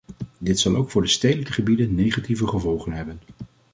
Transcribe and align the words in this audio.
Dit 0.37 0.59
zal 0.59 0.75
ook 0.75 0.89
voor 0.89 1.01
de 1.01 1.07
stedelijke 1.07 1.51
gebieden 1.53 1.95
negatieve 1.95 2.47
gevolgen 2.47 2.91
hebben. 2.91 3.19